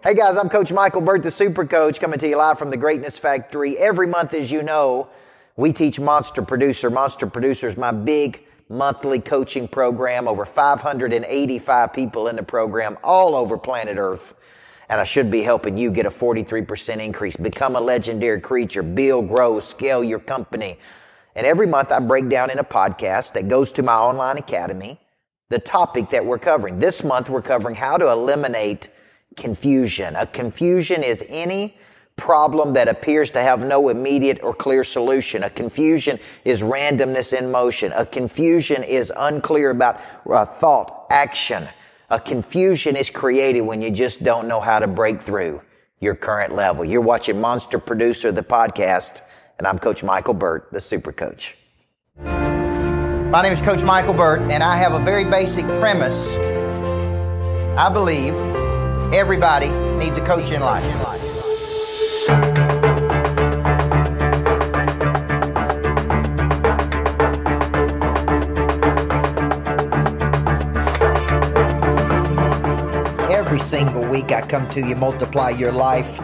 [0.00, 2.76] Hey guys, I'm Coach Michael Burt, the Super Coach, coming to you live from the
[2.76, 3.76] Greatness Factory.
[3.76, 5.08] Every month, as you know,
[5.56, 6.88] we teach Monster Producer.
[6.88, 10.28] Monster Producer is my big monthly coaching program.
[10.28, 14.84] Over 585 people in the program all over planet Earth.
[14.88, 19.26] And I should be helping you get a 43% increase, become a legendary creature, build,
[19.26, 20.78] grow, scale your company.
[21.34, 25.00] And every month I break down in a podcast that goes to my online academy
[25.48, 26.78] the topic that we're covering.
[26.78, 28.90] This month we're covering how to eliminate
[29.38, 30.16] confusion.
[30.16, 31.76] A confusion is any
[32.16, 35.44] problem that appears to have no immediate or clear solution.
[35.44, 37.92] A confusion is randomness in motion.
[37.94, 41.66] A confusion is unclear about uh, thought, action.
[42.10, 45.62] A confusion is created when you just don't know how to break through
[46.00, 46.84] your current level.
[46.84, 49.22] You're watching Monster Producer, the podcast,
[49.58, 51.56] and I'm Coach Michael Burt, the Super Coach.
[52.16, 56.36] My name is Coach Michael Burt, and I have a very basic premise.
[57.76, 58.34] I believe
[59.12, 60.84] everybody needs a coach in life.
[73.30, 76.20] Every single week I come to you, multiply your life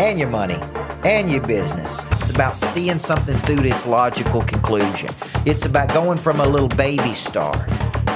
[0.00, 0.58] and your money
[1.04, 2.04] and your business.
[2.12, 5.08] It's about seeing something through to its logical conclusion.
[5.46, 7.54] It's about going from a little baby star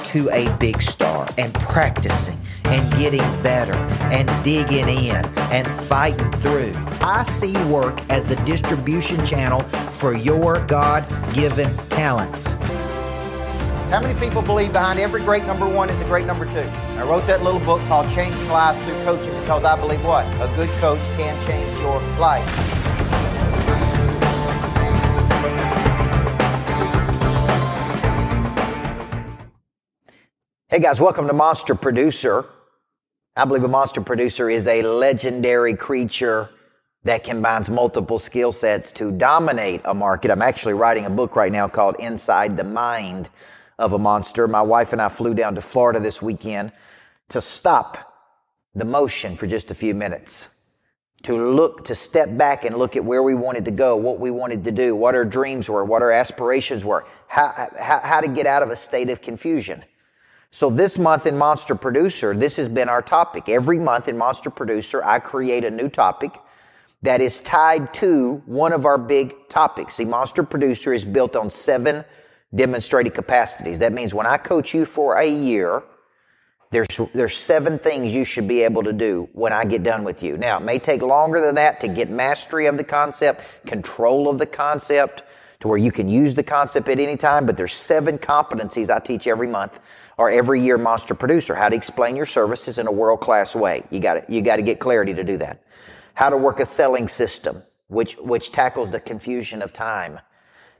[0.04, 2.38] to a big star and practicing
[2.72, 3.74] and getting better
[4.10, 6.72] and digging in and fighting through.
[7.02, 12.54] I see work as the distribution channel for your God given talents.
[13.92, 16.66] How many people believe behind every great number one is a great number two?
[16.96, 20.24] I wrote that little book called Changing Lives Through Coaching because I believe what?
[20.40, 22.48] A good coach can change your life.
[30.68, 32.46] Hey guys, welcome to Monster Producer.
[33.34, 36.50] I believe a monster producer is a legendary creature
[37.04, 40.30] that combines multiple skill sets to dominate a market.
[40.30, 43.30] I'm actually writing a book right now called Inside the Mind
[43.78, 44.46] of a Monster.
[44.46, 46.72] My wife and I flew down to Florida this weekend
[47.30, 48.12] to stop
[48.74, 50.60] the motion for just a few minutes.
[51.22, 54.30] To look, to step back and look at where we wanted to go, what we
[54.30, 58.28] wanted to do, what our dreams were, what our aspirations were, how, how, how to
[58.28, 59.82] get out of a state of confusion.
[60.54, 63.48] So this month in Monster Producer, this has been our topic.
[63.48, 66.38] Every month in Monster Producer, I create a new topic
[67.00, 69.94] that is tied to one of our big topics.
[69.94, 72.04] See, Monster Producer is built on seven
[72.54, 73.78] demonstrated capacities.
[73.78, 75.84] That means when I coach you for a year,
[76.70, 80.22] there's, there's seven things you should be able to do when I get done with
[80.22, 80.36] you.
[80.36, 84.36] Now, it may take longer than that to get mastery of the concept, control of
[84.36, 85.22] the concept,
[85.62, 88.98] to where you can use the concept at any time, but there's seven competencies I
[88.98, 89.78] teach every month
[90.22, 93.82] or every year monster producer, how to explain your services in a world-class way.
[93.90, 95.64] You got you got to get clarity to do that.
[96.14, 100.20] How to work a selling system, which, which tackles the confusion of time.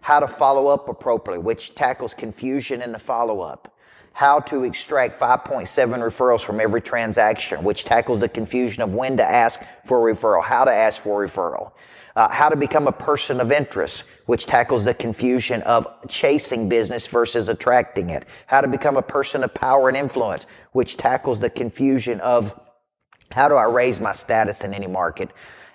[0.00, 3.69] How to follow up appropriately, which tackles confusion in the follow-up
[4.14, 5.66] how to extract 5.7
[5.98, 10.44] referrals from every transaction, which tackles the confusion of when to ask for a referral,
[10.44, 11.72] how to ask for a referral.
[12.14, 17.06] Uh, how to become a person of interest, which tackles the confusion of chasing business
[17.06, 18.26] versus attracting it.
[18.46, 22.58] How to become a person of power and influence, which tackles the confusion of
[23.30, 25.30] how do I raise my status in any market?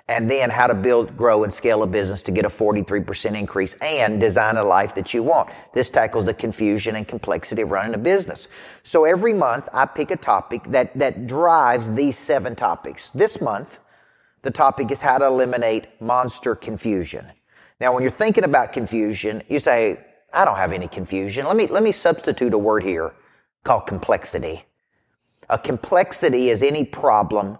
[0.09, 3.73] and then how to build, grow, and scale a business to get a 43% increase
[3.81, 5.49] and design a life that you want.
[5.73, 8.47] This tackles the confusion and complexity of running a business.
[8.83, 13.09] So every month I pick a topic that, that drives these seven topics.
[13.11, 13.79] This month,
[14.41, 17.25] the topic is how to eliminate monster confusion.
[17.79, 20.03] Now, when you're thinking about confusion, you say,
[20.33, 21.45] I don't have any confusion.
[21.45, 23.13] Let me, let me substitute a word here
[23.63, 24.63] called complexity.
[25.49, 27.57] A complexity is any problem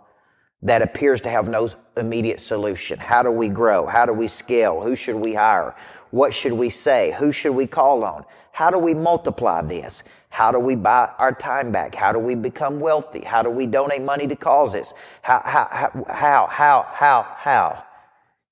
[0.63, 2.97] that appears to have no immediate solution.
[2.97, 3.85] How do we grow?
[3.85, 4.81] How do we scale?
[4.81, 5.75] Who should we hire?
[6.11, 7.15] What should we say?
[7.19, 8.25] Who should we call on?
[8.51, 10.03] How do we multiply this?
[10.37, 11.95] How do we buy our time back?
[11.95, 13.21] How do we become wealthy?
[13.21, 14.93] How do we donate money to causes?
[15.23, 17.83] How, how, how, how, how, how?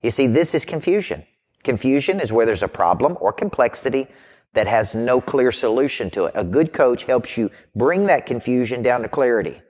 [0.01, 1.23] You see, this is confusion.
[1.63, 4.07] Confusion is where there's a problem or complexity
[4.53, 6.31] that has no clear solution to it.
[6.33, 9.61] A good coach helps you bring that confusion down to clarity.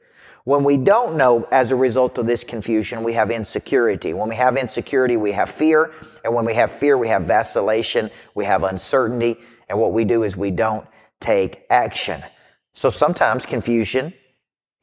[0.46, 4.14] When we don't know as a result of this confusion, we have insecurity.
[4.14, 5.92] When we have insecurity, we have fear.
[6.24, 8.10] And when we have fear, we have vacillation.
[8.36, 9.36] We have uncertainty.
[9.68, 10.88] And what we do is we don't
[11.20, 12.22] take action.
[12.74, 14.14] So sometimes confusion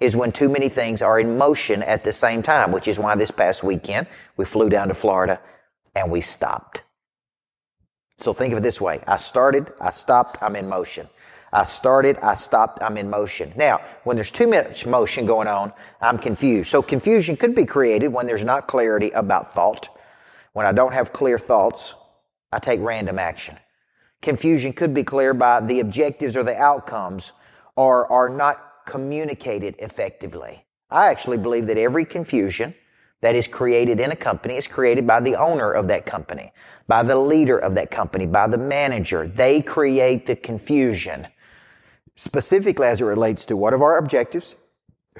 [0.00, 3.14] is when too many things are in motion at the same time, which is why
[3.14, 4.06] this past weekend
[4.37, 5.40] we flew down to Florida
[5.94, 6.82] and we stopped.
[8.19, 9.02] So think of it this way.
[9.06, 11.08] I started, I stopped, I'm in motion.
[11.52, 13.52] I started, I stopped, I'm in motion.
[13.56, 16.70] Now, when there's too much motion going on, I'm confused.
[16.70, 19.88] So confusion could be created when there's not clarity about thought.
[20.55, 21.94] When I don't have clear thoughts,
[22.52, 23.58] I take random action.
[24.23, 27.33] Confusion could be clear by the objectives or the outcomes
[27.77, 30.65] are, are not communicated effectively.
[30.91, 32.75] I actually believe that every confusion
[33.21, 36.53] that is created in a company is created by the owner of that company,
[36.87, 39.27] by the leader of that company, by the manager.
[39.27, 41.29] They create the confusion
[42.15, 44.57] specifically as it relates to what are our objectives,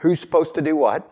[0.01, 1.09] who's supposed to do what,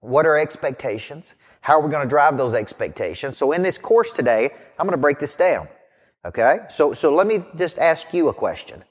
[0.00, 3.36] what are expectations, how are we going to drive those expectations.
[3.36, 5.68] So in this course today, I'm going to break this down.
[6.24, 6.60] Okay?
[6.68, 8.82] So, so let me just ask you a question.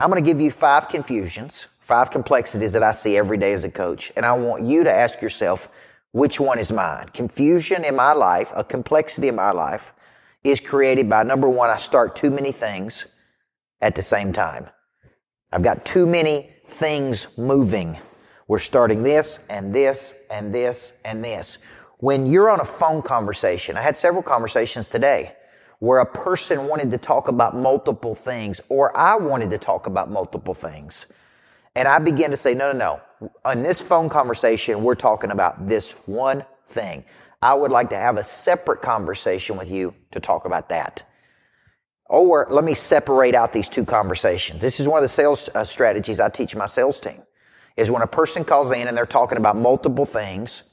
[0.00, 3.64] I'm going to give you five confusions, five complexities that I see every day as
[3.64, 5.68] a coach, and I want you to ask yourself,
[6.12, 7.08] which one is mine?
[7.12, 9.92] Confusion in my life, a complexity in my life,
[10.44, 13.06] is created by number one, I start too many things
[13.80, 14.68] at the same time.
[15.52, 17.96] I've got too many things moving.
[18.46, 21.58] We're starting this and this and this and this.
[21.98, 25.34] When you're on a phone conversation, I had several conversations today
[25.78, 30.10] where a person wanted to talk about multiple things or I wanted to talk about
[30.10, 31.06] multiple things.
[31.76, 32.78] And I began to say, no, no,
[33.20, 33.30] no.
[33.44, 37.04] On this phone conversation, we're talking about this one thing.
[37.40, 41.04] I would like to have a separate conversation with you to talk about that.
[42.06, 44.60] Or let me separate out these two conversations.
[44.60, 47.22] This is one of the sales uh, strategies I teach my sales team.
[47.76, 50.64] Is when a person calls in and they're talking about multiple things,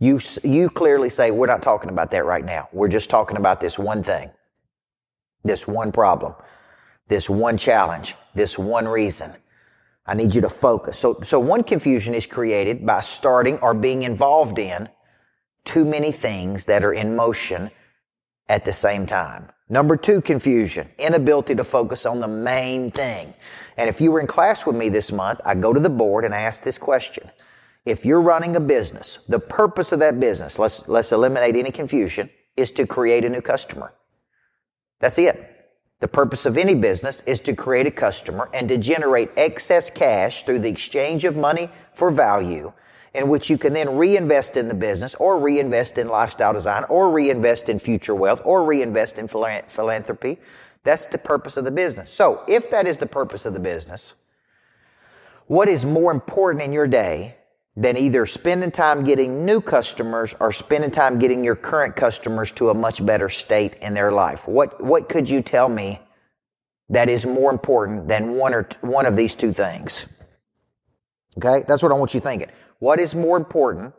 [0.00, 2.68] you, you clearly say, we're not talking about that right now.
[2.72, 4.30] We're just talking about this one thing,
[5.44, 6.34] this one problem,
[7.08, 9.32] this one challenge, this one reason.
[10.06, 10.98] I need you to focus.
[10.98, 14.88] So, so one confusion is created by starting or being involved in
[15.64, 17.70] too many things that are in motion
[18.48, 19.48] at the same time.
[19.70, 23.32] Number two, confusion, inability to focus on the main thing.
[23.78, 26.26] And if you were in class with me this month, I go to the board
[26.26, 27.30] and I ask this question.
[27.84, 32.30] If you're running a business, the purpose of that business, let's, let's eliminate any confusion,
[32.56, 33.92] is to create a new customer.
[35.00, 35.50] That's it.
[36.00, 40.44] The purpose of any business is to create a customer and to generate excess cash
[40.44, 42.72] through the exchange of money for value
[43.14, 47.10] in which you can then reinvest in the business or reinvest in lifestyle design or
[47.10, 50.38] reinvest in future wealth or reinvest in philanthropy.
[50.82, 52.10] That's the purpose of the business.
[52.10, 54.14] So if that is the purpose of the business,
[55.46, 57.36] what is more important in your day
[57.76, 62.70] than either spending time getting new customers or spending time getting your current customers to
[62.70, 64.46] a much better state in their life?
[64.46, 65.98] What, what could you tell me
[66.88, 70.06] that is more important than one or t- one of these two things?
[71.36, 72.48] Okay, that's what I want you thinking.
[72.78, 73.92] What is more important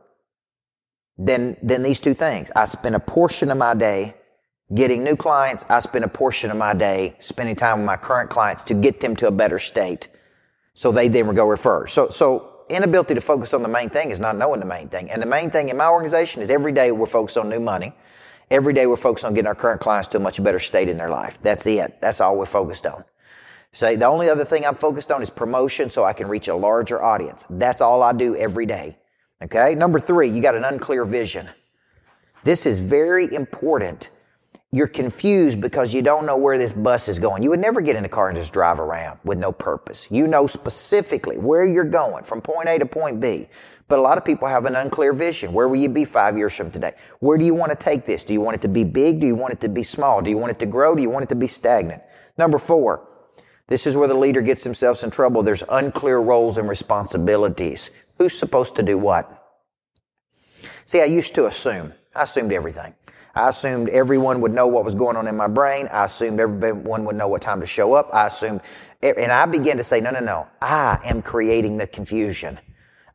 [1.17, 2.51] than, than these two things?
[2.55, 4.15] I spend a portion of my day
[4.73, 5.65] getting new clients.
[5.69, 9.01] I spend a portion of my day spending time with my current clients to get
[9.01, 10.07] them to a better state
[10.75, 11.87] so they then go refer.
[11.87, 15.11] So, so inability to focus on the main thing is not knowing the main thing.
[15.11, 17.93] And the main thing in my organization is every day we're focused on new money.
[18.51, 20.97] Every day we're focused on getting our current clients to a much better state in
[20.97, 21.39] their life.
[21.41, 21.99] That's it.
[22.01, 23.03] That's all we're focused on.
[23.71, 26.55] Say, the only other thing I'm focused on is promotion so I can reach a
[26.55, 27.45] larger audience.
[27.49, 28.97] That's all I do every day.
[29.41, 29.75] Okay.
[29.75, 31.49] Number three, you got an unclear vision.
[32.43, 34.11] This is very important.
[34.75, 37.41] You're confused because you don't know where this bus is going.
[37.41, 40.05] You would never get in a car and just drive around with no purpose.
[40.11, 43.47] You know specifically where you're going from point A to point B.
[43.87, 45.53] But a lot of people have an unclear vision.
[45.53, 46.91] Where will you be five years from today?
[47.21, 48.25] Where do you want to take this?
[48.25, 49.21] Do you want it to be big?
[49.21, 50.21] Do you want it to be small?
[50.21, 50.93] Do you want it to grow?
[50.93, 52.03] Do you want it to be stagnant?
[52.37, 53.07] Number four,
[53.67, 55.41] this is where the leader gets themselves in trouble.
[55.41, 57.91] There's unclear roles and responsibilities.
[58.17, 59.41] Who's supposed to do what?
[60.83, 61.93] See, I used to assume.
[62.13, 62.93] I assumed everything.
[63.35, 65.89] I assumed everyone would know what was going on in my brain.
[65.91, 68.09] I assumed everyone would know what time to show up.
[68.13, 68.61] I assumed,
[69.03, 70.47] and I began to say, no, no, no.
[70.61, 72.57] I am creating the confusion.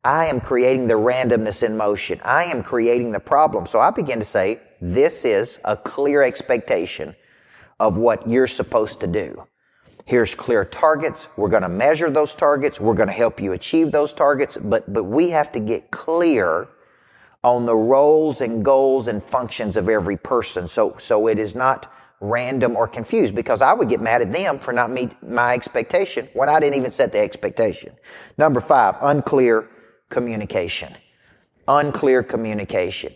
[0.05, 2.21] I am creating the randomness in motion.
[2.23, 3.65] I am creating the problem.
[3.65, 7.15] So I began to say, this is a clear expectation
[7.79, 9.47] of what you're supposed to do.
[10.05, 11.29] Here's clear targets.
[11.37, 12.81] We're going to measure those targets.
[12.81, 14.59] We're going to help you achieve those targets.
[14.61, 16.69] But, but we have to get clear
[17.43, 20.69] on the roles and goals and functions of every person.
[20.69, 24.59] So, so it is not random or confused because I would get mad at them
[24.59, 27.95] for not meet my expectation when I didn't even set the expectation.
[28.37, 29.69] Number five, unclear
[30.11, 30.95] communication.
[31.67, 33.15] Unclear communication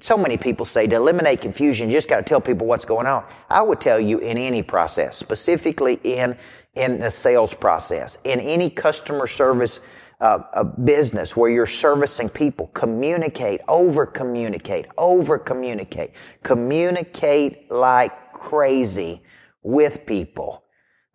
[0.00, 3.06] so many people say to eliminate confusion, you just got to tell people what's going
[3.06, 3.24] on.
[3.48, 6.36] I would tell you in any process, specifically in,
[6.74, 9.80] in the sales process, in any customer service
[10.20, 16.10] uh, a business where you're servicing people, communicate, over communicate, over communicate,
[16.42, 19.22] communicate like crazy
[19.62, 20.64] with people.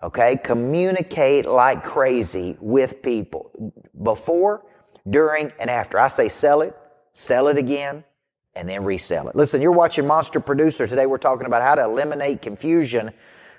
[0.02, 0.38] Okay?
[0.38, 3.52] Communicate like crazy with people
[4.04, 4.66] before,
[5.10, 6.00] during, and after.
[6.00, 6.76] I say sell it,
[7.14, 8.04] sell it again,
[8.56, 9.36] and then resell it.
[9.36, 10.88] Listen, you're watching Monster Producer.
[10.88, 13.12] Today we're talking about how to eliminate confusion.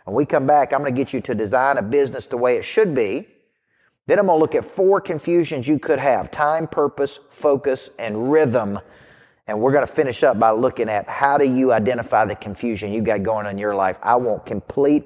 [0.05, 2.57] When we come back, I'm going to get you to design a business the way
[2.57, 3.29] it should be.
[4.07, 8.31] Then I'm going to look at four confusions you could have time, purpose, focus, and
[8.31, 8.79] rhythm.
[9.49, 12.93] And we're going to finish up by looking at how do you identify the confusion
[12.93, 13.99] you got going on in your life.
[14.05, 15.05] I want complete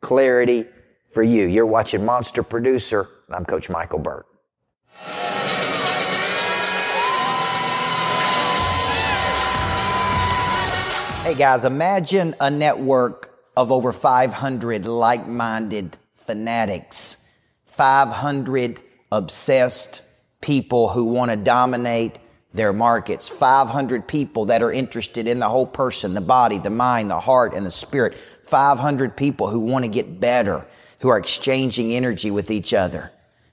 [0.00, 0.66] clarity
[1.12, 1.46] for you.
[1.46, 4.26] You're watching Monster Producer, and I'm Coach Michael Burt.
[11.22, 17.23] Hey guys, imagine a network of over 500 like minded fanatics,
[17.74, 20.02] 500 obsessed
[20.40, 22.20] people who want to dominate
[22.52, 27.10] their markets, 500 people that are interested in the whole person, the body, the mind,
[27.10, 30.64] the heart, and the spirit, 500 people who want to get better,
[31.00, 33.10] who are exchanging energy with each other.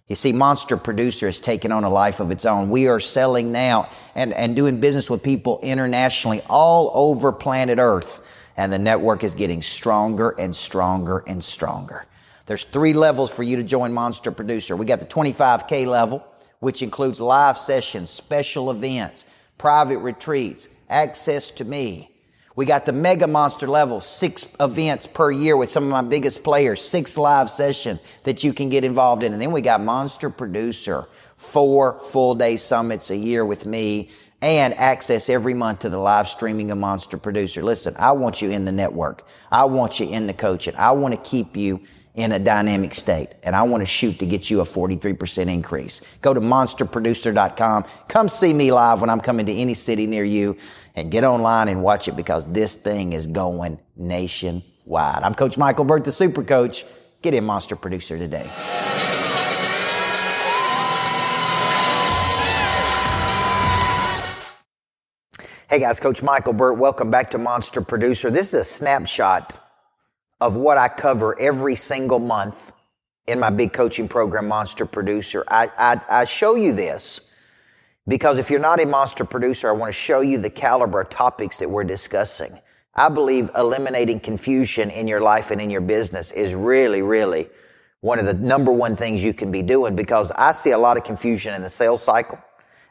[0.08, 2.70] You see, Monster Producer has taken on a life of its own.
[2.70, 8.52] We are selling now and, and doing business with people internationally all over planet Earth.
[8.56, 12.06] And the network is getting stronger and stronger and stronger.
[12.52, 14.76] There's three levels for you to join Monster Producer.
[14.76, 16.22] We got the 25K level,
[16.60, 19.24] which includes live sessions, special events,
[19.58, 22.12] private retreats, access to me,
[22.56, 26.44] we got the mega monster level, six events per year with some of my biggest
[26.44, 29.32] players, six live sessions that you can get involved in.
[29.32, 34.10] And then we got monster producer, four full day summits a year with me
[34.42, 37.64] and access every month to the live streaming of monster producer.
[37.64, 39.26] Listen, I want you in the network.
[39.52, 40.76] I want you in the coaching.
[40.76, 41.80] I want to keep you
[42.16, 46.18] in a dynamic state and I want to shoot to get you a 43% increase.
[46.18, 47.86] Go to monsterproducer.com.
[48.10, 50.58] Come see me live when I'm coming to any city near you
[50.96, 55.24] and get online and watch it because this thing is going nationwide.
[55.24, 56.86] I'm Coach Michael Burt, the Super Coach.
[57.22, 58.50] Get in Monster Producer today.
[65.70, 68.30] Hey guys, Coach Michael Burt, welcome back to Monster Producer.
[68.30, 69.61] This is a snapshot
[70.42, 72.74] of what I cover every single month
[73.28, 75.46] in my big coaching program, Monster Producer.
[75.48, 77.22] I, I, I show you this
[78.08, 81.10] because if you're not a monster producer, I want to show you the caliber of
[81.10, 82.60] topics that we're discussing.
[82.96, 87.48] I believe eliminating confusion in your life and in your business is really, really
[88.02, 90.98] one of the number one things you can be doing because I see a lot
[90.98, 92.40] of confusion in the sales cycle.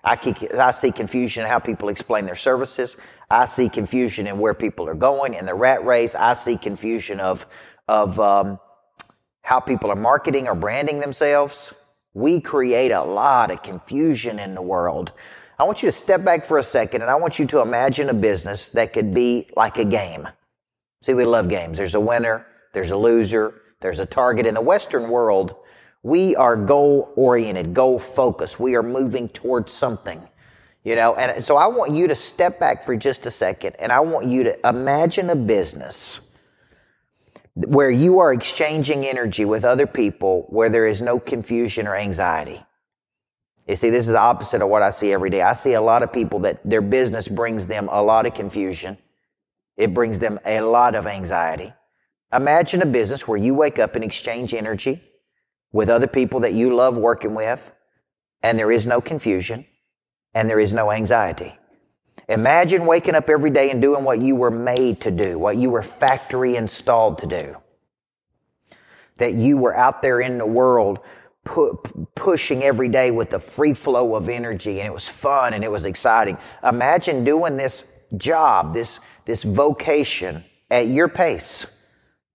[0.02, 0.18] I,
[0.58, 2.96] I see confusion in how people explain their services.
[3.30, 6.14] I see confusion in where people are going in the rat race.
[6.14, 7.46] I see confusion of,
[7.86, 8.58] of um,
[9.42, 11.74] how people are marketing or branding themselves.
[12.14, 15.12] We create a lot of confusion in the world.
[15.58, 18.08] I want you to step back for a second and I want you to imagine
[18.08, 20.26] a business that could be like a game.
[21.02, 21.76] See, we love games.
[21.76, 24.46] There's a winner, there's a loser, there's a target.
[24.46, 25.54] In the Western world,
[26.02, 28.58] we are goal oriented, goal focused.
[28.58, 30.26] We are moving towards something,
[30.82, 33.92] you know, and so I want you to step back for just a second and
[33.92, 36.22] I want you to imagine a business
[37.54, 42.62] where you are exchanging energy with other people where there is no confusion or anxiety.
[43.66, 45.42] You see, this is the opposite of what I see every day.
[45.42, 48.96] I see a lot of people that their business brings them a lot of confusion.
[49.76, 51.72] It brings them a lot of anxiety.
[52.32, 55.02] Imagine a business where you wake up and exchange energy
[55.72, 57.72] with other people that you love working with,
[58.42, 59.66] and there is no confusion
[60.34, 61.56] and there is no anxiety.
[62.28, 65.70] Imagine waking up every day and doing what you were made to do, what you
[65.70, 67.56] were factory installed to do.
[69.16, 71.00] That you were out there in the world
[71.44, 71.76] pu-
[72.14, 75.70] pushing every day with the free flow of energy and it was fun and it
[75.70, 76.38] was exciting.
[76.64, 81.66] Imagine doing this job, this, this vocation at your pace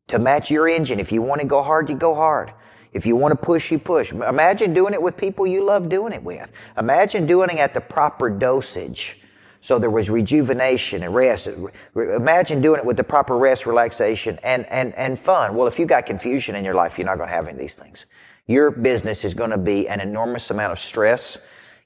[0.07, 0.99] to match your engine.
[0.99, 2.51] If you want to go hard, you go hard.
[2.95, 4.11] If you want to push, you push.
[4.11, 6.73] Imagine doing it with people you love doing it with.
[6.77, 9.21] Imagine doing it at the proper dosage
[9.65, 11.49] so there was rejuvenation and rest.
[11.95, 15.55] Imagine doing it with the proper rest, relaxation, and, and, and fun.
[15.55, 17.57] Well, if you've got confusion in your life, you're not going to have any of
[17.57, 18.05] these things.
[18.45, 21.39] Your business is going to be an enormous amount of stress,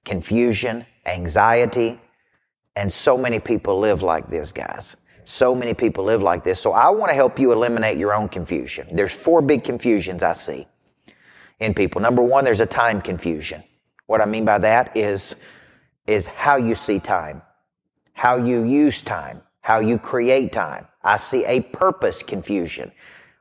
[0.03, 1.97] confusion, anxiety,
[2.75, 4.97] and so many people live like this, guys.
[5.23, 6.59] So many people live like this.
[6.59, 8.87] So I want to help you eliminate your own confusion.
[8.91, 10.67] There's four big confusions I see
[11.59, 12.01] in people.
[12.01, 13.63] Number one, there's a time confusion.
[14.07, 15.35] What I mean by that is,
[16.07, 17.41] is how you see time
[18.19, 20.85] how you use time, how you create time.
[21.05, 22.91] I see a purpose confusion.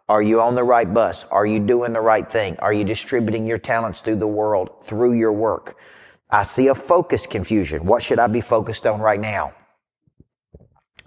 [0.09, 1.25] Are you on the right bus?
[1.25, 2.57] Are you doing the right thing?
[2.61, 5.81] Are you distributing your talents through the world through your work?
[6.31, 7.85] I see a focus confusion.
[7.87, 9.53] What should I be focused on right now?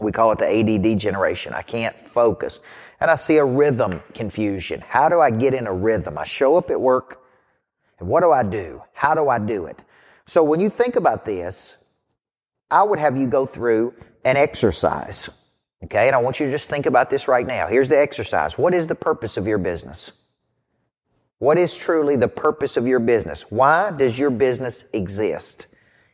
[0.01, 1.53] We call it the ADD generation.
[1.53, 2.60] I can't focus.
[3.00, 4.81] And I see a rhythm confusion.
[4.81, 6.17] How do I get in a rhythm?
[6.17, 7.22] I show up at work.
[8.00, 8.81] And what do I do?
[8.93, 9.81] How do I do it?
[10.25, 11.77] So when you think about this,
[12.72, 13.93] I would have you go through
[14.25, 15.29] an exercise.
[15.84, 16.08] Okay.
[16.08, 17.67] And I want you to just think about this right now.
[17.67, 18.58] Here's the exercise.
[18.58, 20.13] What is the purpose of your business?
[21.38, 23.51] What is truly the purpose of your business?
[23.51, 25.67] Why does your business exist?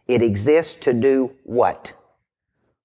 [0.08, 1.94] It exists to do what?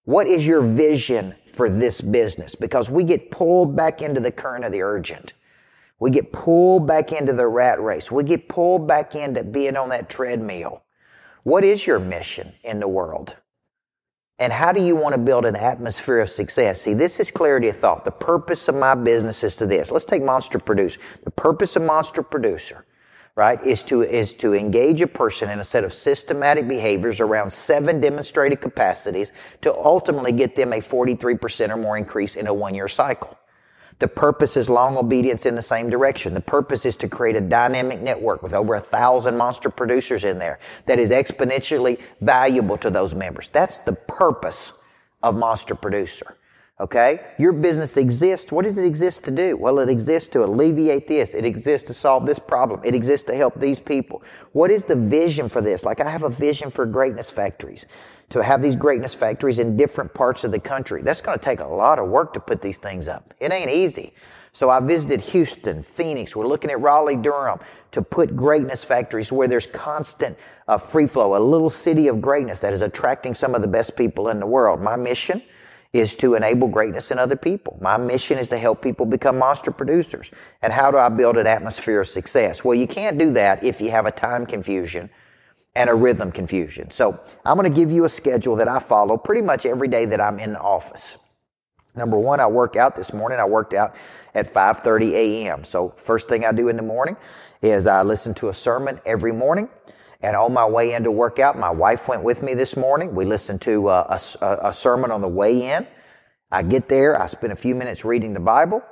[0.05, 2.55] What is your vision for this business?
[2.55, 5.35] Because we get pulled back into the current of the urgent.
[6.01, 8.11] We get pulled back into the rat race.
[8.11, 10.83] We get pulled back into being on that treadmill.
[11.45, 13.37] What is your mission in the world?
[14.41, 16.81] And how do you want to build an atmosphere of success?
[16.81, 18.05] See, this is clarity of thought.
[18.05, 19.93] The purpose of my business is to this.
[19.93, 20.99] Let's take Monster Producer.
[21.23, 22.85] The purpose of Monster Producer,
[23.35, 27.51] right, is to, is to engage a person in a set of systematic behaviors around
[27.51, 32.75] seven demonstrated capacities to ultimately get them a 43% or more increase in a one
[32.75, 33.39] year cycle.
[33.99, 36.35] The purpose is long obedience in the same direction.
[36.35, 40.39] The purpose is to create a dynamic network with over a thousand monster producers in
[40.39, 43.49] there that is exponentially valuable to those members.
[43.51, 44.73] That's the purpose
[45.23, 46.37] of Monster Producer.
[46.83, 47.21] Okay?
[47.39, 48.51] Your business exists.
[48.51, 49.57] What does it exist to do?
[49.57, 51.33] Well, it exists to alleviate this.
[51.33, 52.81] It exists to solve this problem.
[52.85, 54.25] It exists to help these people.
[54.51, 55.85] What is the vision for this?
[55.85, 57.87] Like I have a vision for greatness factories
[58.31, 61.03] to have these greatness factories in different parts of the country.
[61.03, 63.33] That's going to take a lot of work to put these things up.
[63.39, 64.13] It ain't easy.
[64.51, 66.35] So I visited Houston, Phoenix.
[66.35, 67.61] We're looking at Raleigh, Durham
[67.93, 70.37] to put greatness factories where there's constant
[70.67, 73.97] uh, free flow, a little city of greatness that is attracting some of the best
[73.97, 74.81] people in the world.
[74.81, 75.43] My mission
[75.93, 77.79] is to enable greatness in other people.
[77.81, 80.31] My mission is to help people become monster producers.
[80.63, 82.65] And how do I build an atmosphere of success?
[82.65, 85.11] Well, you can't do that if you have a time confusion
[85.75, 86.91] and a rhythm confusion.
[86.91, 90.07] So I'm going to give you a schedule that I follow pretty much every day
[90.07, 91.19] that I'm in the office.
[91.95, 93.39] Number one, I work out this morning.
[93.39, 93.97] I worked out
[94.35, 95.65] at 5:30 a.m.
[95.65, 97.17] So first thing I do in the morning
[97.61, 99.69] is I listen to a sermon every morning.
[100.23, 103.15] And on my way in to work out, my wife went with me this morning.
[103.15, 105.87] We listened to uh, a, a, a sermon on the way in.
[106.51, 107.21] I get there.
[107.21, 108.83] I spend a few minutes reading the Bible.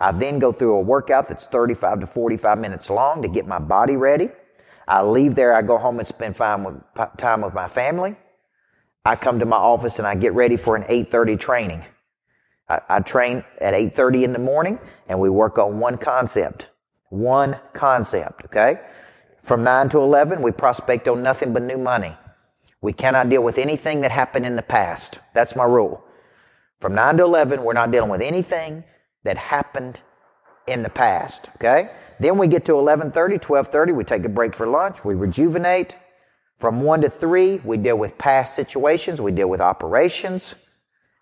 [0.00, 3.58] I then go through a workout that's 35 to 45 minutes long to get my
[3.58, 4.30] body ready.
[4.86, 8.16] I leave there, I go home and spend time with my family.
[9.04, 11.84] I come to my office and I get ready for an 8.30 training.
[12.68, 16.68] I, I train at 8.30 in the morning and we work on one concept.
[17.10, 18.80] One concept, okay?
[19.48, 22.14] From 9 to 11, we prospect on nothing but new money.
[22.82, 25.20] We cannot deal with anything that happened in the past.
[25.32, 26.04] That's my rule.
[26.80, 28.84] From 9 to 11, we're not dealing with anything
[29.24, 30.02] that happened
[30.66, 31.88] in the past, okay?
[32.20, 35.96] Then we get to 11:30, 12:30, we take a break for lunch, we rejuvenate.
[36.58, 40.56] From 1 to 3, we deal with past situations, we deal with operations,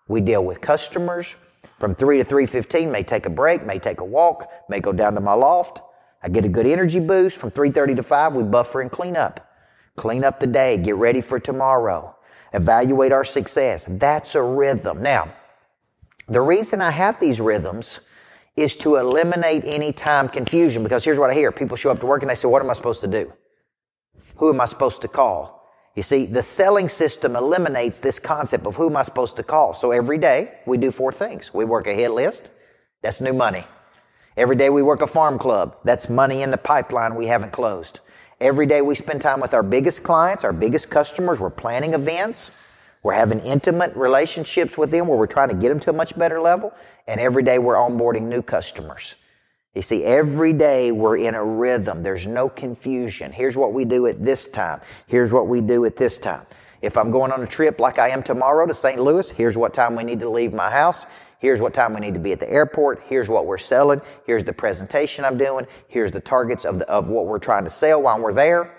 [0.09, 1.37] we deal with customers.
[1.79, 5.15] From 3 to 3:15, may take a break, may take a walk, may go down
[5.15, 5.81] to my loft.
[6.23, 7.37] I get a good energy boost.
[7.37, 9.47] From 3:30 to 5, we buffer and clean up.
[9.95, 12.15] Clean up the day, get ready for tomorrow.
[12.53, 13.87] Evaluate our success.
[13.89, 15.01] That's a rhythm.
[15.01, 15.33] Now,
[16.27, 18.01] the reason I have these rhythms
[18.55, 21.51] is to eliminate any time confusion because here's what I hear.
[21.51, 23.31] People show up to work and they say, what am I supposed to do?
[24.37, 25.57] Who am I supposed to call?
[25.95, 29.73] You see, the selling system eliminates this concept of who am I supposed to call.
[29.73, 31.53] So every day we do four things.
[31.53, 32.51] We work a hit list.
[33.01, 33.65] That's new money.
[34.37, 35.77] Every day we work a farm club.
[35.83, 38.01] That's money in the pipeline we haven't closed.
[38.39, 41.39] Every day we spend time with our biggest clients, our biggest customers.
[41.39, 42.51] We're planning events.
[43.01, 46.15] We're having intimate relationships with them where we're trying to get them to a much
[46.15, 46.71] better level.
[47.07, 49.15] And every day we're onboarding new customers.
[49.73, 52.03] You see, every day we're in a rhythm.
[52.03, 53.31] There's no confusion.
[53.31, 54.81] Here's what we do at this time.
[55.07, 56.45] Here's what we do at this time.
[56.83, 58.99] If I'm going on a trip like I am tomorrow to St.
[58.99, 61.07] Louis, here's what time we need to leave my house.
[61.39, 63.01] Here's what time we need to be at the airport.
[63.05, 64.01] Here's what we're selling.
[64.25, 65.67] Here's the presentation I'm doing.
[65.87, 68.73] Here's the targets of, the, of what we're trying to sell while we're there.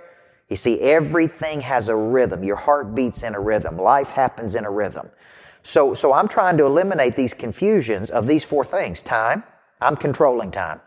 [0.48, 2.42] You see, everything has a rhythm.
[2.42, 3.76] Your heart beats in a rhythm.
[3.76, 5.08] Life happens in a rhythm.
[5.62, 9.02] So, so I'm trying to eliminate these confusions of these four things.
[9.02, 9.44] Time.
[9.80, 10.80] I'm controlling time.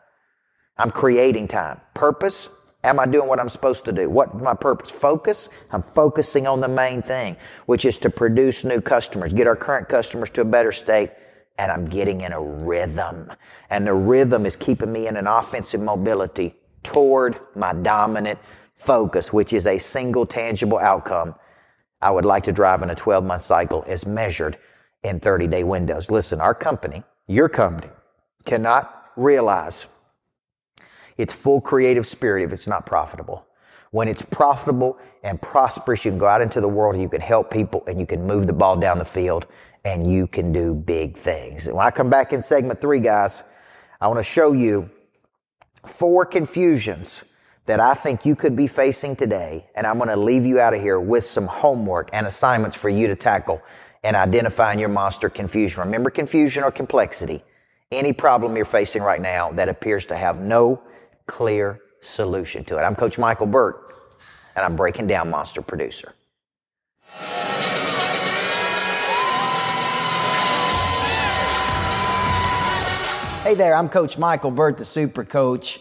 [0.78, 1.80] I'm creating time.
[1.94, 2.50] Purpose.
[2.84, 4.10] Am I doing what I'm supposed to do?
[4.10, 4.90] What's my purpose?
[4.90, 5.50] Focus.
[5.72, 9.88] I'm focusing on the main thing, which is to produce new customers, get our current
[9.88, 11.12] customers to a better state,
[11.62, 13.32] and I'm getting in a rhythm.
[13.70, 18.40] And the rhythm is keeping me in an offensive mobility toward my dominant
[18.76, 21.36] focus, which is a single tangible outcome
[22.02, 24.58] I would like to drive in a 12 month cycle as measured
[25.04, 26.10] in 30 day windows.
[26.10, 27.94] Listen, our company, your company,
[28.44, 29.88] cannot realize
[31.16, 33.46] its full creative spirit if it's not profitable.
[33.92, 37.52] When it's profitable and prosperous, you can go out into the world you can help
[37.52, 39.46] people and you can move the ball down the field
[39.84, 41.68] and you can do big things.
[41.68, 43.44] And when I come back in segment three, guys,
[44.00, 44.90] I want to show you
[45.86, 47.24] four confusions
[47.66, 49.66] that I think you could be facing today.
[49.76, 52.90] And I'm going to leave you out of here with some homework and assignments for
[52.90, 53.62] you to tackle
[54.04, 55.84] and identifying your monster confusion.
[55.84, 57.44] Remember confusion or complexity.
[57.92, 60.82] Any problem you're facing right now that appears to have no
[61.28, 62.82] clear solution to it.
[62.82, 63.92] I'm Coach Michael Burt
[64.56, 66.14] and I'm breaking down Monster Producer.
[73.42, 75.80] Hey there, I'm Coach Michael Burt, the Super Coach.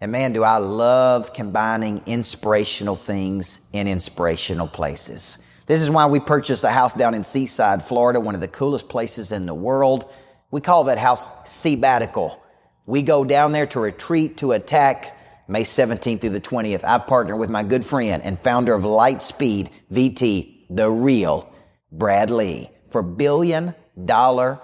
[0.00, 5.46] And man, do I love combining inspirational things in inspirational places.
[5.66, 8.88] This is why we purchased a house down in Seaside, Florida, one of the coolest
[8.88, 10.10] places in the world.
[10.50, 12.38] We call that house Seabatical.
[12.86, 15.14] We go down there to retreat, to attack,
[15.48, 16.84] May 17th through the 20th.
[16.84, 21.52] I've partnered with my good friend and founder of Lightspeed VT, the real
[21.92, 24.58] Brad Lea, for billion dollar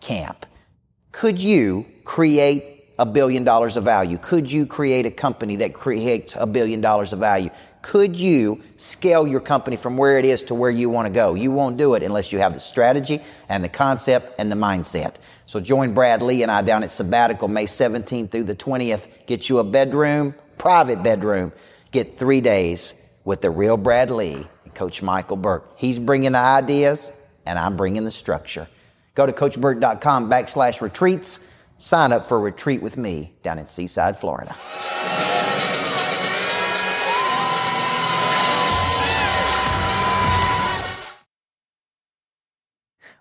[0.00, 0.46] camp.
[1.12, 4.16] Could you create a billion dollars of value?
[4.18, 7.50] Could you create a company that creates a billion dollars of value?
[7.82, 11.34] Could you scale your company from where it is to where you want to go?
[11.34, 15.18] You won't do it unless you have the strategy and the concept and the mindset.
[15.46, 19.26] So join Brad Lea and I down at Seabatical May 17th through the 20th.
[19.26, 21.52] Get you a bedroom, private bedroom.
[21.90, 25.64] Get three days with the real Brad Lea and Coach Michael Burt.
[25.76, 27.12] He's bringing the ideas
[27.44, 28.66] and I'm bringing the structure.
[29.14, 31.52] Go to coachburt.com backslash retreats.
[31.78, 34.56] Sign up for a retreat with me down in Seaside, Florida.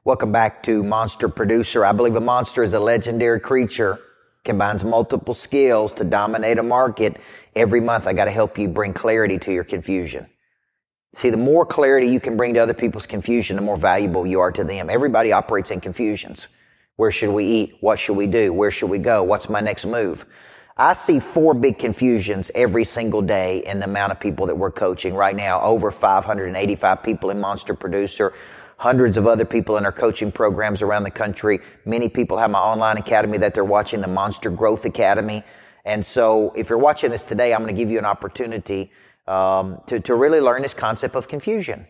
[0.03, 1.85] Welcome back to Monster Producer.
[1.85, 3.99] I believe a monster is a legendary creature,
[4.43, 7.17] combines multiple skills to dominate a market.
[7.55, 10.27] Every month, I got to help you bring clarity to your confusion.
[11.13, 14.39] See, the more clarity you can bring to other people's confusion, the more valuable you
[14.39, 14.89] are to them.
[14.89, 16.47] Everybody operates in confusions.
[16.95, 17.77] Where should we eat?
[17.81, 18.53] What should we do?
[18.53, 19.21] Where should we go?
[19.23, 20.25] What's my next move?
[20.77, 24.71] I see four big confusions every single day in the amount of people that we're
[24.71, 25.61] coaching right now.
[25.61, 28.33] Over 585 people in Monster Producer
[28.81, 31.59] hundreds of other people in our coaching programs around the country.
[31.85, 35.43] Many people have my online academy that they're watching, the Monster Growth Academy.
[35.85, 38.91] And so if you're watching this today, I'm going to give you an opportunity
[39.27, 41.87] um, to, to really learn this concept of confusion.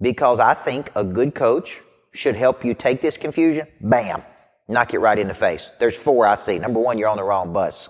[0.00, 1.80] Because I think a good coach
[2.12, 4.22] should help you take this confusion, bam,
[4.68, 5.70] knock it right in the face.
[5.78, 6.58] There's four I see.
[6.58, 7.88] Number one, you're on the wrong bus.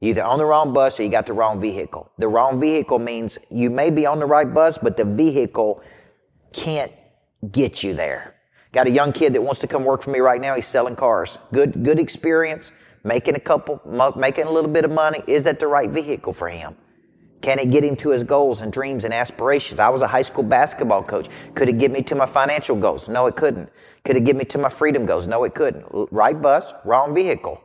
[0.00, 2.10] Either on the wrong bus or you got the wrong vehicle.
[2.16, 5.82] The wrong vehicle means you may be on the right bus, but the vehicle
[6.52, 6.92] can't
[7.50, 8.36] get you there.
[8.72, 10.54] Got a young kid that wants to come work for me right now.
[10.54, 11.38] He's selling cars.
[11.52, 12.72] Good, good experience,
[13.04, 13.80] making a couple,
[14.16, 15.22] making a little bit of money.
[15.26, 16.76] Is that the right vehicle for him?
[17.40, 19.80] Can it get him to his goals and dreams and aspirations?
[19.80, 21.28] I was a high school basketball coach.
[21.54, 23.08] Could it get me to my financial goals?
[23.08, 23.70] No, it couldn't.
[24.04, 25.26] Could it get me to my freedom goals?
[25.26, 25.86] No, it couldn't.
[26.10, 27.60] Right bus, wrong vehicle.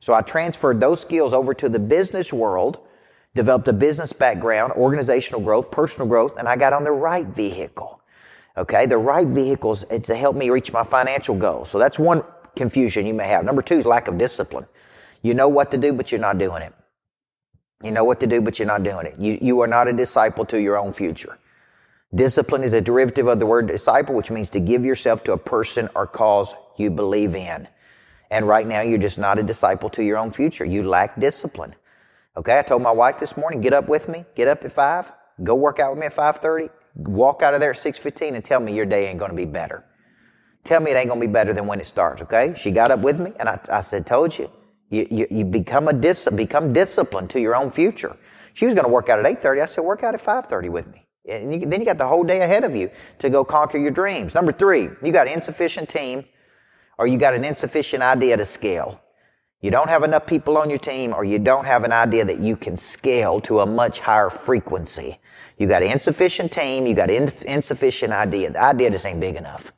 [0.00, 2.80] So I transferred those skills over to the business world,
[3.34, 8.00] developed a business background, organizational growth, personal growth, and I got on the right vehicle.
[8.56, 11.68] Okay, the right vehicles to help me reach my financial goals.
[11.68, 12.24] So that's one
[12.56, 13.44] confusion you may have.
[13.44, 14.66] Number two is lack of discipline.
[15.22, 16.72] You know what to do, but you're not doing it.
[17.82, 19.18] You know what to do, but you're not doing it.
[19.18, 21.38] You, you are not a disciple to your own future.
[22.14, 25.38] Discipline is a derivative of the word disciple, which means to give yourself to a
[25.38, 27.68] person or cause you believe in.
[28.30, 30.64] And right now, you're just not a disciple to your own future.
[30.64, 31.74] You lack discipline.
[32.36, 35.12] Okay, I told my wife this morning, get up with me, get up at five,
[35.42, 38.60] go work out with me at 5.30 walk out of there at 6.15 and tell
[38.60, 39.84] me your day ain't going to be better.
[40.64, 42.54] Tell me it ain't going to be better than when it starts, okay?
[42.56, 44.50] She got up with me and I, I said, told you.
[44.90, 48.16] You, you, you become a dis, become disciplined to your own future.
[48.54, 49.62] She was going to work out at 8.30.
[49.62, 51.06] I said, work out at 5.30 with me.
[51.28, 53.92] And you, then you got the whole day ahead of you to go conquer your
[53.92, 54.34] dreams.
[54.34, 56.24] Number three, you got an insufficient team
[56.98, 59.00] or you got an insufficient idea to scale.
[59.60, 62.40] You don't have enough people on your team or you don't have an idea that
[62.40, 65.18] you can scale to a much higher frequency.
[65.58, 66.86] You got an insufficient team.
[66.86, 68.50] You got an insufficient idea.
[68.50, 69.72] The idea just ain't big enough.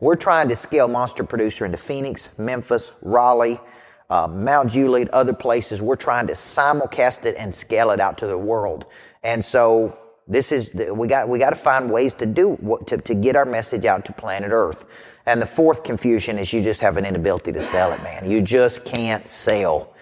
[0.00, 3.60] We're trying to scale Monster Producer into Phoenix, Memphis, Raleigh,
[4.10, 5.82] uh, Mount Juliet, other places.
[5.82, 8.86] We're trying to simulcast it and scale it out to the world.
[9.22, 13.14] And so this is we got we got to find ways to do to to
[13.14, 15.20] get our message out to planet Earth.
[15.26, 18.28] And the fourth confusion is you just have an inability to sell it, man.
[18.28, 19.92] You just can't sell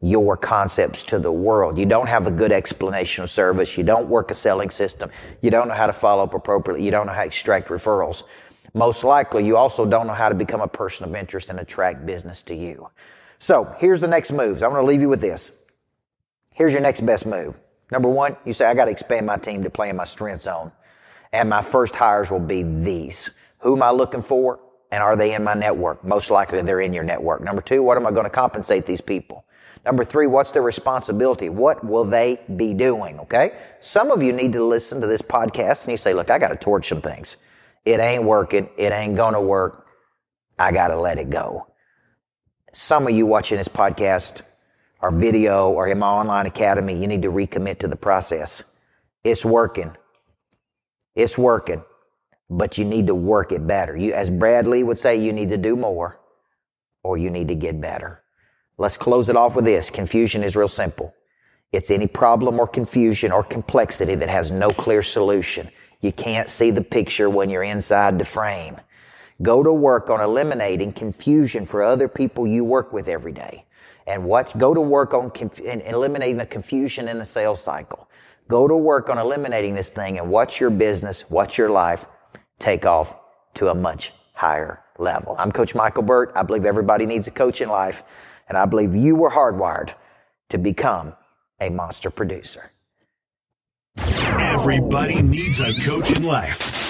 [0.00, 1.78] your concepts to the world.
[1.78, 3.78] You don't have a good explanation of service.
[3.78, 5.10] You don't work a selling system.
[5.40, 6.84] You don't know how to follow up appropriately.
[6.84, 8.24] You don't know how to extract referrals.
[8.74, 12.04] Most likely, you also don't know how to become a person of interest and attract
[12.04, 12.88] business to you.
[13.44, 14.62] So here's the next moves.
[14.62, 15.52] I'm going to leave you with this.
[16.54, 17.60] Here's your next best move.
[17.92, 20.40] Number one, you say, I got to expand my team to play in my strength
[20.40, 20.72] zone.
[21.30, 23.28] And my first hires will be these.
[23.58, 24.60] Who am I looking for?
[24.90, 26.02] And are they in my network?
[26.02, 27.42] Most likely they're in your network.
[27.42, 29.44] Number two, what am I going to compensate these people?
[29.84, 31.50] Number three, what's their responsibility?
[31.50, 33.20] What will they be doing?
[33.20, 33.58] Okay.
[33.78, 36.48] Some of you need to listen to this podcast and you say, look, I got
[36.48, 37.36] to torch some things.
[37.84, 38.70] It ain't working.
[38.78, 39.86] It ain't going to work.
[40.58, 41.66] I got to let it go.
[42.76, 44.42] Some of you watching this podcast
[45.00, 48.64] or video or in my online academy, you need to recommit to the process.
[49.22, 49.96] It's working.
[51.14, 51.84] It's working,
[52.50, 53.96] but you need to work it better.
[53.96, 56.18] You, as Brad Lea would say, you need to do more
[57.04, 58.24] or you need to get better.
[58.76, 59.88] Let's close it off with this.
[59.88, 61.14] Confusion is real simple.
[61.70, 65.68] It's any problem or confusion or complexity that has no clear solution.
[66.00, 68.78] You can't see the picture when you're inside the frame.
[69.44, 73.66] Go to work on eliminating confusion for other people you work with every day.
[74.06, 78.08] And what, go to work on conf- eliminating the confusion in the sales cycle.
[78.48, 82.06] Go to work on eliminating this thing and watch your business, watch your life
[82.58, 83.16] take off
[83.54, 85.36] to a much higher level.
[85.38, 86.32] I'm Coach Michael Burt.
[86.34, 88.02] I believe everybody needs a coach in life,
[88.48, 89.92] and I believe you were hardwired
[90.48, 91.14] to become
[91.60, 92.70] a monster producer.
[93.98, 96.83] Everybody needs a coach in life.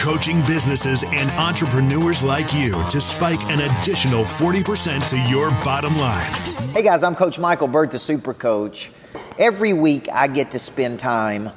[0.00, 6.32] Coaching businesses and entrepreneurs like you to spike an additional 40% to your bottom line.
[6.70, 8.90] Hey guys, I'm Coach Michael Burt, the Super Coach.
[9.38, 11.50] Every week I get to spend time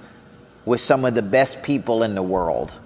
[0.65, 2.77] with some of the best people in the world.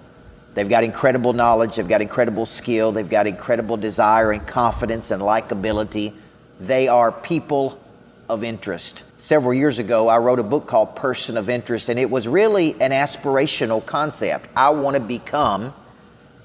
[0.54, 5.20] They've got incredible knowledge, they've got incredible skill, they've got incredible desire and confidence and
[5.20, 6.14] likability.
[6.60, 7.80] They are people
[8.28, 9.04] of interest.
[9.20, 12.72] Several years ago, I wrote a book called Person of Interest, and it was really
[12.80, 14.48] an aspirational concept.
[14.56, 15.72] I want to become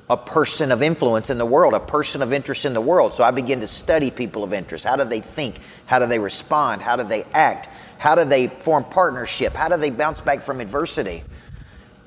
[0.09, 3.13] a person of influence in the world, a person of interest in the world.
[3.13, 4.85] So I began to study people of interest.
[4.85, 5.59] How do they think?
[5.85, 6.81] How do they respond?
[6.81, 7.69] How do they act?
[7.97, 9.53] How do they form partnership?
[9.53, 11.23] How do they bounce back from adversity?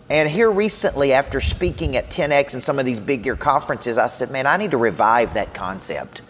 [0.08, 4.06] And here recently, after speaking at 10X and some of these big year conferences, I
[4.06, 6.22] said, man, I need to revive that concept.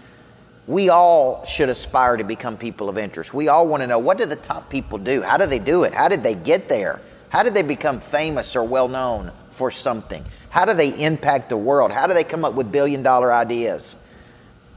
[0.66, 3.32] We all should aspire to become people of interest.
[3.32, 5.22] We all want to know what do the top people do?
[5.22, 5.94] How do they do it?
[5.94, 7.00] How did they get there?
[7.28, 10.24] How did they become famous or well known for something?
[10.50, 11.92] How do they impact the world?
[11.92, 13.96] How do they come up with billion dollar ideas?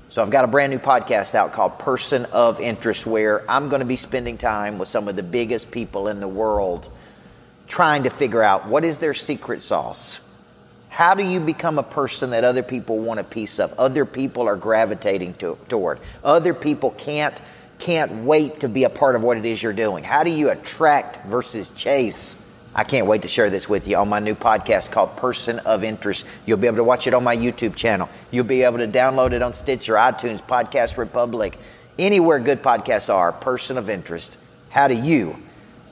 [0.09, 3.81] So I've got a brand new podcast out called Person of Interest where I'm going
[3.81, 6.89] to be spending time with some of the biggest people in the world
[7.67, 10.28] trying to figure out what is their secret sauce
[10.89, 13.77] how do you become a person that other people want a piece of?
[13.79, 15.99] Other people are gravitating to, toward.
[16.23, 17.39] Other people can't
[17.77, 20.03] can't wait to be a part of what it is you're doing.
[20.03, 22.45] How do you attract versus chase?
[22.75, 25.83] I can't wait to share this with you on my new podcast called Person of
[25.83, 26.27] Interest.
[26.45, 28.09] You'll be able to watch it on my YouTube channel.
[28.31, 31.57] You'll be able to download it on Stitcher, iTunes, Podcast Republic,
[31.97, 33.31] anywhere good podcasts are.
[33.31, 34.37] Person of Interest.
[34.69, 35.37] How do you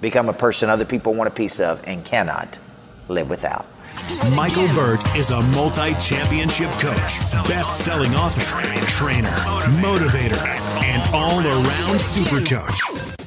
[0.01, 2.59] become a person other people want a piece of and cannot
[3.07, 3.65] live without?
[4.35, 8.45] Michael Burt is a multi championship coach, best selling author,
[8.87, 9.27] trainer,
[9.81, 10.41] motivator,
[10.83, 13.26] and all around super coach.